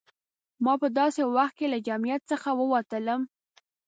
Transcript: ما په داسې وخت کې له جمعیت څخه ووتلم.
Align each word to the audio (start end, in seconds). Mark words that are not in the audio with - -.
ما 0.63 0.73
په 0.81 0.87
داسې 0.99 1.21
وخت 1.35 1.53
کې 1.59 1.67
له 1.73 1.77
جمعیت 1.87 2.21
څخه 2.31 2.49
ووتلم. 2.55 3.21